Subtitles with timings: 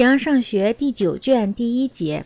[0.00, 2.24] 形而上学第九卷第一节，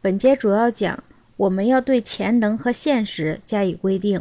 [0.00, 1.04] 本节主要讲
[1.36, 4.20] 我们要对潜能和现实加以规定。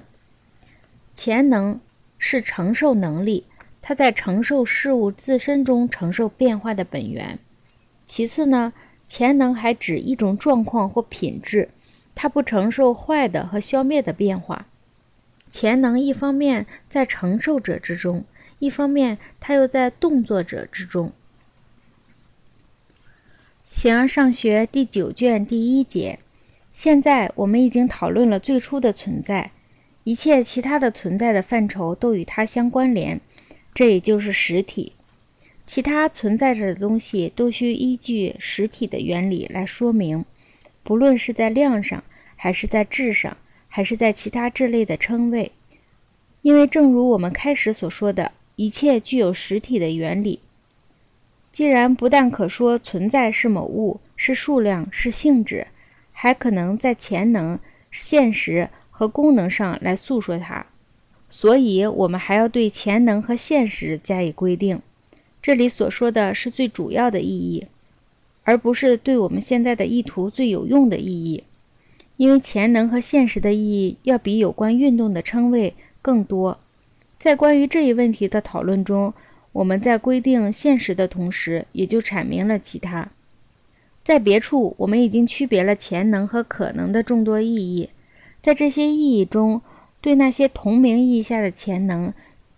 [1.11, 1.79] 潜能
[2.19, 3.45] 是承受能力，
[3.81, 7.39] 它在承受事物自身中承受变化的本源。
[8.05, 8.73] 其次呢，
[9.07, 11.69] 潜能还指一种状况或品质，
[12.13, 14.67] 它不承受坏的和消灭的变化。
[15.49, 18.23] 潜能一方面在承受者之中，
[18.59, 21.11] 一方面它又在动作者之中。
[23.75, 26.19] 形而上学第九卷第一节，
[26.71, 29.49] 现在我们已经讨论了最初的存在，
[30.03, 33.19] 一切其他的存在的范畴都与它相关联，
[33.73, 34.93] 这也就是实体。
[35.65, 40.23] 其他存在着的东西都需依据实体的原理来说明，
[40.83, 42.03] 不论是在量上，
[42.35, 43.35] 还是在质上，
[43.67, 45.51] 还是在其他这类的称谓。
[46.43, 50.39] 因为正如我们开始所说的，一切具有实体的原理。
[51.53, 55.67] 既然不但可说存在是某物、是数量、是性质，
[56.11, 57.59] 还可能在潜能、
[57.91, 60.65] 现实和功能上来诉说它，
[61.29, 64.81] 所以我们还要对潜能和现实加以规定。
[65.43, 67.67] 这里所说的是最主要的意义，
[68.43, 71.43] 而不是对我们现在的意图最有用的意义，
[72.17, 76.59] 因为潜能和现实的意义要比有关运动的称谓更多。
[77.19, 79.13] 在关于这一问题的讨论中。
[79.53, 83.09] 我们在规定现实的同时，也就阐明了其他。
[84.03, 87.89] 在别处，我们已经区别了潜能和可能的众多意义。
[88.41, 89.61] 在这些意义中，
[90.01, 92.13] 对那些同名意义下的潜能，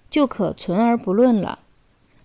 [0.10, 1.60] 就可存而不论了。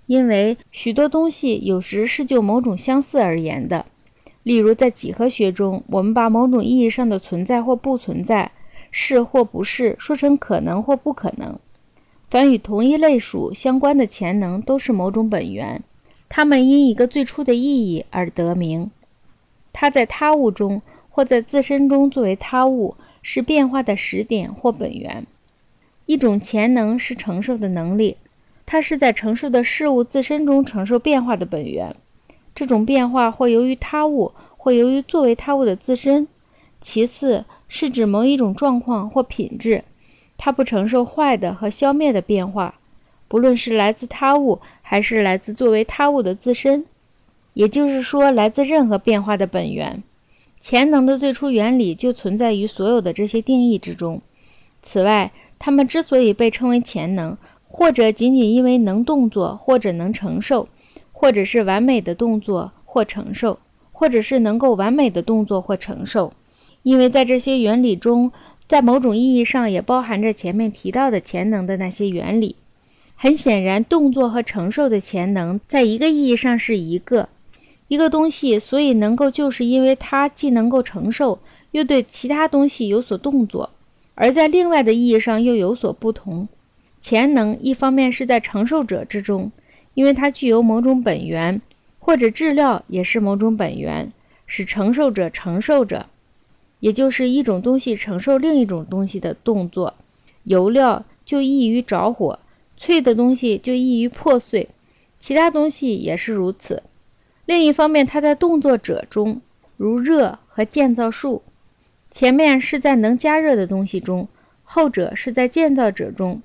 [0.06, 3.84] 因为许多东西有时是就某种相似而言的。
[4.42, 8.50] 例如，在几何学中，我们把某种意义上的存在或不存在、
[8.90, 11.58] 是或不是，说成可能或不可能。
[12.30, 15.82] 凡与同一类属相关的潜能，都是某种本源。
[16.28, 18.88] 它们因一个最初的意义而得名。
[19.72, 25.26] 它在他物中或在自身中作为他物，是变化的始点或本源。
[26.06, 28.16] 一种潜能是承受的能力，
[28.64, 31.94] 它是在承受的事物自身中承受变化的本源。
[32.54, 36.28] 这种变化或由于他物，或由于作为他物的自身。
[36.80, 39.82] 其次是指某一种状况或品质。
[40.42, 42.76] 它不承受坏的和消灭的变化，
[43.28, 46.86] 不论是来自他物，还是来自作为他物的自身，
[47.52, 50.02] 也就是说，来自任何变化的本源。
[50.58, 54.22] 潜能的最初原理就存在于所有的这些定义之中。
[54.80, 57.36] 此外，它们之所以被称为潜能，
[57.68, 60.68] 或者仅仅因为能动作，或者能承受，
[61.12, 63.58] 或者是完美的动作或承受，
[63.92, 66.32] 或者是能够完美的动作或承受，
[66.82, 68.32] 因为在这些原理中。
[68.70, 72.54] 在某种意义上，也包含着前面提到的潜能的那些原理。
[73.16, 77.28] 很显然，动作和承受的潜能在一个意义上是一个
[77.88, 81.40] 一个东西，所以能够就是因为它既能够承受，
[81.72, 83.70] 又对其他东西有所动作；
[84.14, 86.46] 而在另外的意义上又有所不同。
[87.00, 89.50] 潜能一方面是在承受者之中，
[89.94, 91.60] 因为它具有某种本源，
[91.98, 94.12] 或者质料也是某种本源，
[94.46, 96.06] 使承受者承受着。
[96.80, 99.94] 也就是一种东西承受另一种东西的动作，
[100.44, 102.38] 油料就易于着火，
[102.76, 104.68] 脆的东西就易于破碎，
[105.18, 106.82] 其他东西也是如此。
[107.46, 109.40] 另一方面，它在动作者中，
[109.76, 111.42] 如热和建造术，
[112.10, 114.28] 前面是在能加热的东西中，
[114.62, 116.42] 后者是在建造者中。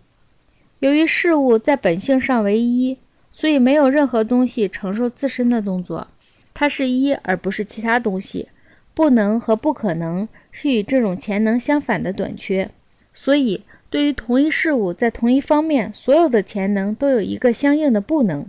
[0.79, 2.97] 由于事物在本性上为一，
[3.31, 6.07] 所以没有任何东西承受自身的动作，
[6.53, 8.49] 它是一而不是其他东西。
[8.95, 12.71] 不能和不可能是与这种潜能相反的短缺，
[13.13, 18.47] 所以对于同一事物在同一方面，所有的潜能都有一个相应的不能。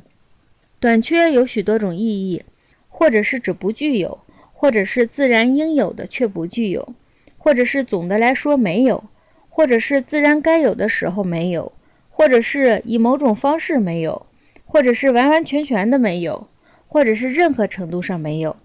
[0.78, 2.44] 短缺有许多种意义，
[2.88, 4.20] 或者是指不具有，
[4.52, 6.94] 或者是自然应有的却不具有，
[7.36, 9.02] 或者是总的来说没有，
[9.48, 11.72] 或者是自然该有的时候没有，
[12.08, 14.26] 或者是以某种方式没有，
[14.64, 16.46] 或者是完完全全的没有，
[16.86, 18.56] 或者是任何程度上没有。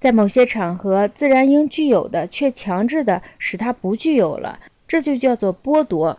[0.00, 4.58] 在某些场合，自然应具有的却强制的使它不具有了，
[4.88, 6.18] 这就叫做剥夺。